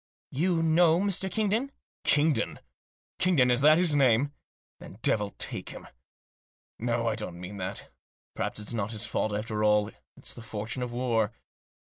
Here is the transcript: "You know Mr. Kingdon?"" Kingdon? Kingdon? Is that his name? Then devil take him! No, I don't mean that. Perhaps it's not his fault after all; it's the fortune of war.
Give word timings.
"You 0.45 0.63
know 0.63 0.99
Mr. 0.99 1.29
Kingdon?"" 1.29 1.71
Kingdon? 2.13 2.57
Kingdon? 3.19 3.51
Is 3.51 3.61
that 3.61 3.77
his 3.77 3.93
name? 3.93 4.33
Then 4.79 4.97
devil 5.03 5.29
take 5.37 5.69
him! 5.69 5.87
No, 6.79 7.07
I 7.07 7.13
don't 7.13 7.39
mean 7.39 7.57
that. 7.57 7.91
Perhaps 8.33 8.59
it's 8.59 8.73
not 8.73 8.93
his 8.93 9.05
fault 9.05 9.31
after 9.31 9.63
all; 9.63 9.91
it's 10.17 10.33
the 10.33 10.41
fortune 10.41 10.81
of 10.81 10.91
war. 10.91 11.33